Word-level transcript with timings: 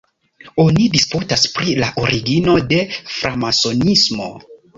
Oni 0.61 0.85
disputas 0.95 1.43
pri 1.57 1.75
la 1.83 1.89
origino 2.05 2.57
de 2.73 2.81
Framasonismo. 3.19 4.33